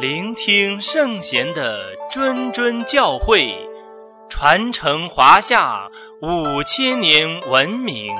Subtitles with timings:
[0.00, 3.69] 聆听圣贤的谆谆教诲，
[4.40, 5.86] 传承华夏
[6.22, 8.16] 五千年文明。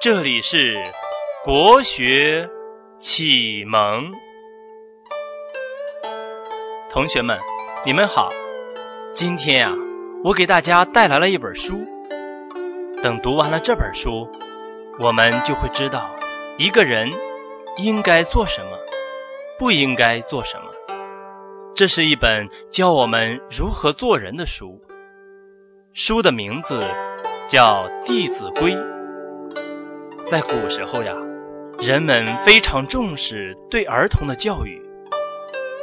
[0.00, 0.74] 这里是
[1.44, 2.48] 国学
[2.98, 4.10] 启蒙。
[6.88, 7.38] 同学们，
[7.84, 8.30] 你们好。
[9.12, 9.74] 今天啊，
[10.24, 11.84] 我给大家带来了一本书。
[13.02, 14.26] 等读完了这本书，
[14.98, 16.10] 我们就会知道
[16.56, 17.12] 一个人
[17.76, 18.78] 应该做什么。
[19.58, 20.72] 不应该做什么？
[21.76, 24.80] 这是一本教我们如何做人的书。
[25.94, 26.88] 书的名字
[27.46, 28.74] 叫《弟子规》。
[30.26, 31.14] 在古时候呀，
[31.80, 34.82] 人们非常重视对儿童的教育，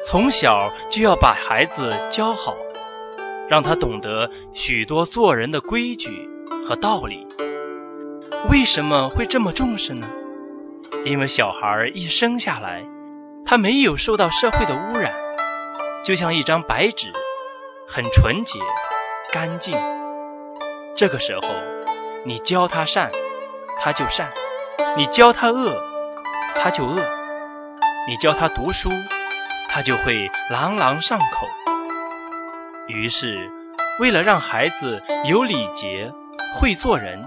[0.08, 2.58] 从小就要把孩子教好，
[3.48, 6.28] 让他懂得许多做人的规矩
[6.66, 7.28] 和道理。
[8.50, 10.08] 为什么会这么重视呢？
[11.06, 12.84] 因为小孩一生下来。
[13.46, 15.12] 他没有受到社会的污染，
[16.04, 17.08] 就像一张白纸，
[17.88, 18.60] 很纯洁、
[19.32, 19.76] 干净。
[21.00, 21.48] 这个时候，
[22.26, 23.10] 你教他善，
[23.80, 24.28] 他就善；
[24.98, 25.82] 你教他恶，
[26.56, 26.98] 他就恶；
[28.06, 28.90] 你教他读书，
[29.70, 31.48] 他就会朗朗上口。
[32.90, 33.50] 于是，
[34.02, 36.12] 为了让孩子有礼节、
[36.60, 37.24] 会做人，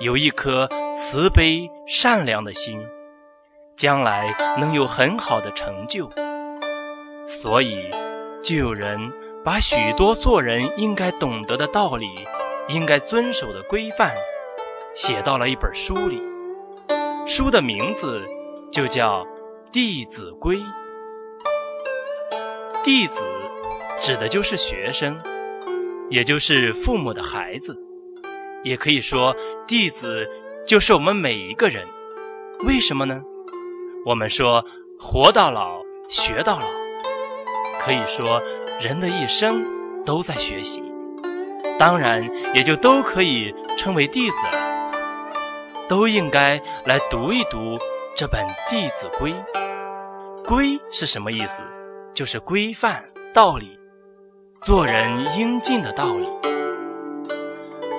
[0.00, 2.80] 有一颗慈悲善良的心。
[3.76, 6.10] 将来能有很好的成就，
[7.26, 7.90] 所以
[8.42, 9.12] 就有人
[9.44, 12.26] 把许多做人应该懂得的道理、
[12.68, 14.14] 应该遵守的规范，
[14.94, 16.22] 写到了一本书里。
[17.26, 18.22] 书的名字
[18.70, 19.24] 就叫
[19.72, 20.56] 《弟子规》。
[22.82, 23.22] 弟子
[23.98, 25.18] 指的就是学生，
[26.10, 27.76] 也就是父母的孩子，
[28.62, 29.34] 也可以说
[29.66, 30.28] 弟子
[30.66, 31.86] 就是我们每一个人。
[32.66, 33.22] 为什么呢？
[34.04, 34.64] 我们说
[35.00, 36.66] “活到老，学到老”，
[37.80, 38.42] 可以说
[38.80, 39.64] 人的一生
[40.04, 40.82] 都在学习，
[41.78, 44.90] 当然也就都可以称为弟子了。
[45.88, 47.78] 都应该来读一读
[48.16, 48.40] 这本
[48.70, 49.32] 《弟子规》。
[50.46, 51.62] 规是什么意思？
[52.14, 53.78] 就是规范、道理，
[54.62, 56.28] 做人应尽的道理。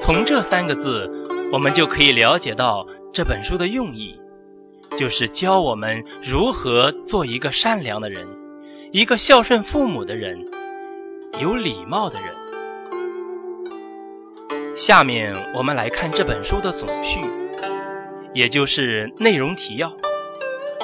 [0.01, 1.09] 从这三个字，
[1.51, 4.19] 我们就可以了解到这本书的用意。
[4.97, 8.27] 就是教我们如何做一个善良的人，
[8.91, 10.39] 一个孝顺父母的人，
[11.41, 12.29] 有礼貌的人。
[14.75, 17.21] 下面我们来看这本书的总序，
[18.33, 19.95] 也就是内容提要。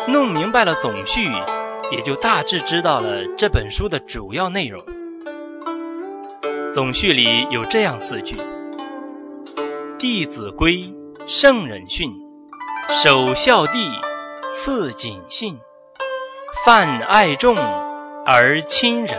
[0.07, 1.29] 弄明白了总序，
[1.91, 4.81] 也就大致知道了这本书的主要内容。
[6.73, 8.37] 总序里有这样四句
[9.99, 10.93] ：“弟子规，
[11.25, 12.13] 圣人训。”
[13.03, 13.99] 首孝悌，
[14.53, 15.59] 次谨信，
[16.65, 17.57] 泛爱众
[18.25, 19.17] 而亲仁，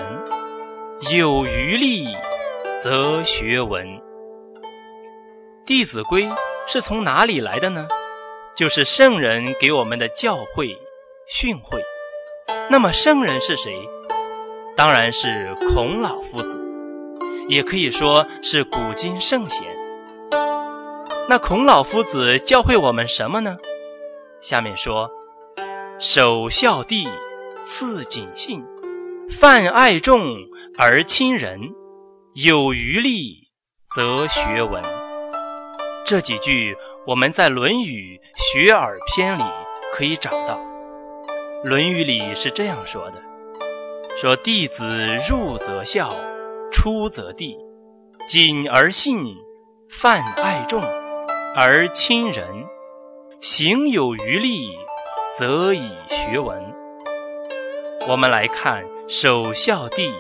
[1.15, 2.07] 有余力
[2.83, 3.87] 则学文。
[5.65, 6.25] 《弟子规》
[6.67, 7.87] 是从哪里来的呢？
[8.57, 10.77] 就是圣人给我们的教诲、
[11.29, 11.81] 训诲。
[12.69, 13.89] 那么圣人是谁？
[14.77, 16.61] 当然是孔老夫子，
[17.49, 19.77] 也可以说是古今圣贤。
[21.29, 23.57] 那孔老夫子教会我们什么呢？
[24.41, 25.11] 下面说：
[26.01, 27.09] 首孝悌，
[27.65, 28.65] 次谨信，
[29.31, 30.37] 泛爱众
[30.77, 31.61] 而亲仁，
[32.35, 33.49] 有余力
[33.95, 34.83] 则学文。
[36.05, 36.77] 这几句
[37.07, 38.21] 我们在《论语·
[38.53, 39.45] 学而篇》里
[39.93, 40.59] 可以找到。
[41.69, 43.23] 《论语》里是这样说的：
[44.21, 44.85] 说弟子
[45.29, 46.17] 入则孝，
[46.71, 47.57] 出则弟，
[48.27, 49.25] 谨而信，
[49.89, 50.83] 泛爱众。
[51.55, 52.47] 而亲仁，
[53.41, 54.67] 行有余力，
[55.37, 56.75] 则以学文。
[58.09, 60.13] 我们来看“首孝弟，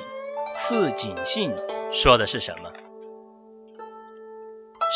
[0.54, 1.50] 次谨信”
[1.90, 2.70] 说的是什么？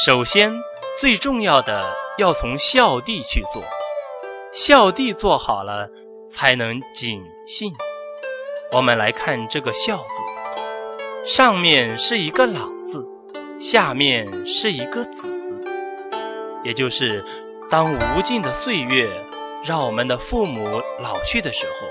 [0.05, 0.53] 首先，
[0.99, 3.63] 最重要的要从孝弟去做，
[4.51, 5.91] 孝弟做好了，
[6.31, 7.71] 才能谨信。
[8.73, 13.07] 我们来看这个“孝”字，上面是一个“老”字，
[13.59, 15.35] 下面是一个“子”。
[16.65, 17.23] 也就是，
[17.69, 19.07] 当无尽的岁月
[19.65, 21.87] 让我们的父母老去的时候，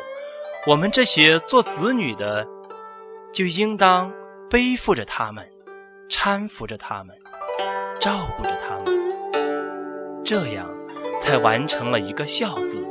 [0.66, 2.48] 我们这些做子女的，
[3.32, 4.12] 就应当
[4.50, 5.48] 背负着他们，
[6.10, 7.16] 搀扶着他们，
[8.02, 8.95] 照顾着他们，
[10.26, 10.68] 这样
[11.22, 12.84] 才完成了一个“孝”字，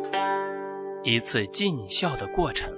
[1.03, 2.73] 一次尽孝的过程。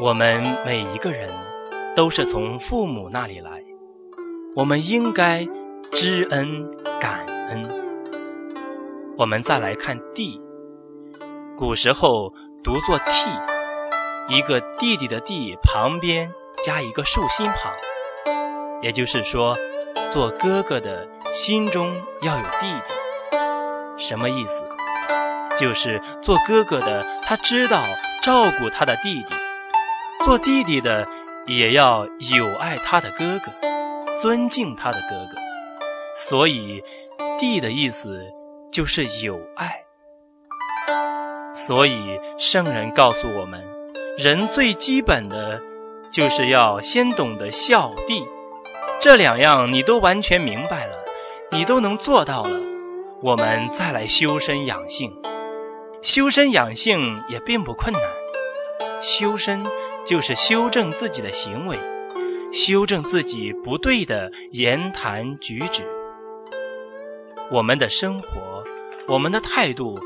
[0.00, 1.30] 我们每一个人
[1.94, 3.62] 都是从父母那里来，
[4.56, 5.46] 我们应该
[5.92, 6.68] 知恩
[7.00, 7.68] 感恩。
[9.16, 10.40] 我们再来看“弟”，
[11.56, 12.34] 古时候
[12.64, 13.30] 读作“替”，
[14.36, 16.32] 一个弟弟的“弟”旁边
[16.66, 17.72] 加一个竖心旁，
[18.82, 19.56] 也就是说，
[20.10, 22.94] 做哥哥的心中要有弟弟。
[23.98, 24.62] 什么意思？
[25.58, 27.82] 就是做哥哥的他知道
[28.22, 29.36] 照顾他的弟弟，
[30.24, 31.06] 做弟弟的
[31.46, 33.52] 也要友爱他的哥哥，
[34.20, 35.38] 尊敬他的哥哥。
[36.16, 36.82] 所以
[37.38, 38.32] “弟”的意思。
[38.70, 39.82] 就是有爱，
[41.54, 43.64] 所以圣人告诉我们，
[44.18, 45.62] 人最基本的，
[46.12, 48.26] 就是要先懂得孝弟。
[49.00, 51.02] 这两样你都完全明白了，
[51.50, 52.60] 你都能做到了，
[53.22, 55.12] 我们再来修身养性。
[56.02, 58.02] 修身养性也并不困难，
[59.00, 59.64] 修身
[60.06, 61.78] 就是修正自己的行为，
[62.52, 65.84] 修正自己不对的言谈举止。
[67.50, 68.62] 我们的生活，
[69.06, 69.98] 我们的态度，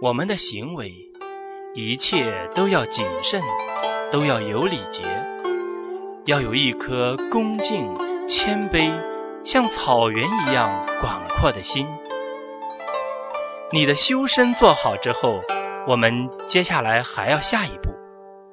[0.00, 0.94] 我们的行为，
[1.74, 3.42] 一切都要谨慎，
[4.12, 5.02] 都要有礼节，
[6.24, 7.92] 要有一颗恭敬、
[8.24, 8.92] 谦卑，
[9.44, 11.86] 像草原一样广阔的心。
[13.70, 15.42] 你的修身做好之后，
[15.86, 17.90] 我们接下来还要下一步，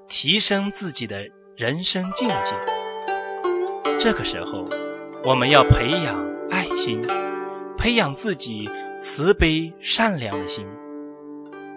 [0.07, 1.21] 提升自己的
[1.55, 2.57] 人生境界。
[3.97, 4.67] 这个时候，
[5.23, 7.01] 我们要培养爱心。
[7.77, 10.67] 培养自己慈悲善良的心，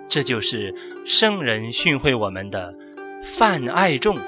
[0.07, 0.75] 这就是
[1.07, 2.75] 圣人训诲我们的
[3.25, 4.19] “泛爱众”，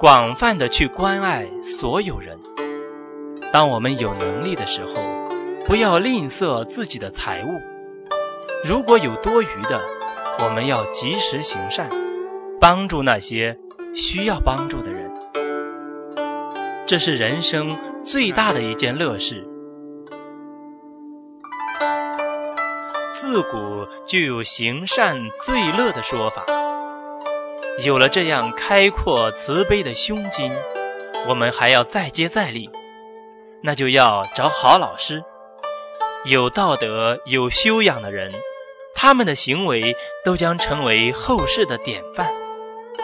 [0.00, 2.38] 广泛的去关爱所有人。
[3.52, 5.02] 当我们有能力的时候，
[5.64, 7.60] 不要吝啬自己的财物。
[8.64, 9.80] 如果有多余的，
[10.40, 11.90] 我们要及时行善，
[12.60, 13.58] 帮助那些
[13.94, 15.10] 需要帮助的人。
[16.86, 19.46] 这是人生最大的一件乐事。
[23.14, 26.44] 自古就有行善最乐的说法。
[27.84, 30.52] 有了这样开阔慈悲的胸襟，
[31.28, 32.70] 我们还要再接再厉，
[33.62, 35.24] 那就要找好老师，
[36.24, 38.32] 有道德、有修养的人，
[38.94, 42.32] 他们的行为都将成为后世的典范。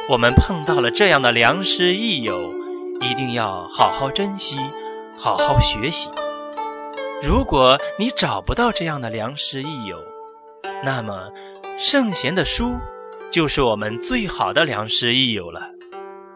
[0.08, 2.52] 我们碰到了这样的良师益友，
[3.00, 4.58] 一定要好好珍惜，
[5.16, 6.10] 好好学习。
[7.22, 9.98] 如果你找不到这样的良师益友，
[10.84, 11.30] 那么，
[11.78, 12.76] 圣贤的书
[13.30, 15.70] 就是我们最好的良师益友了。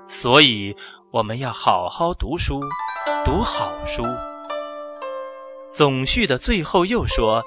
[0.06, 0.75] 所以，
[1.11, 2.61] 我们要好好读书，
[3.25, 4.02] 读好书。
[5.70, 7.44] 总序的最后又说：“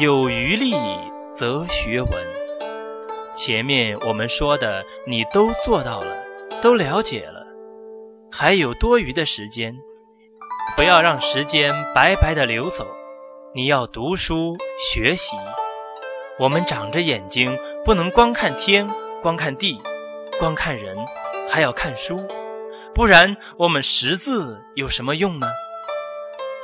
[0.00, 0.74] 有余力
[1.32, 2.10] 则学文。”
[3.36, 6.16] 前面我们说的你都做到了，
[6.60, 7.46] 都了解了，
[8.30, 9.76] 还有多余的时间，
[10.76, 12.86] 不要让时间白白的流走。
[13.54, 14.56] 你要读书
[14.92, 15.36] 学习。
[16.38, 18.88] 我们长着眼睛，不能光看天，
[19.22, 19.80] 光看地，
[20.38, 20.96] 光看人，
[21.48, 22.20] 还要看书，
[22.98, 25.46] 不然我们识字有什么用呢？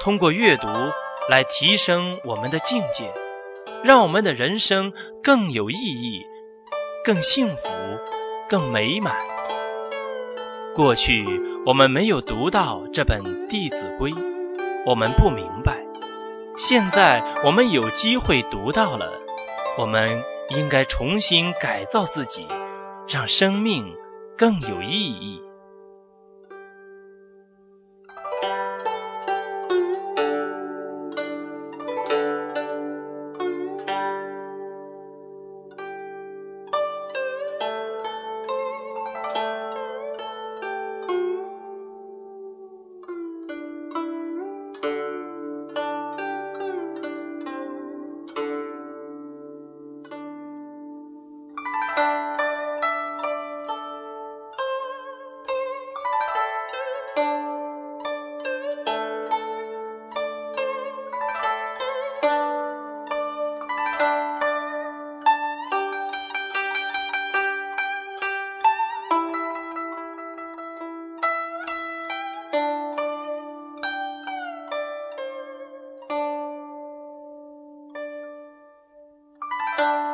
[0.01, 0.67] 通过阅读
[1.31, 3.15] 来提升我们的境界，
[3.85, 6.27] 让我们的人生更有意义、
[7.05, 7.63] 更幸福、
[8.49, 9.15] 更美满。
[10.75, 11.25] 过去
[11.67, 14.11] 我们没有读到这本《弟子规》，
[14.85, 15.85] 我们不明白，
[16.57, 19.09] 现在我们有机会读到了。
[19.79, 22.45] 我们应该重新改造自己，
[23.07, 23.95] 让生命
[24.37, 25.41] 更有意义。
[79.77, 80.14] Bye.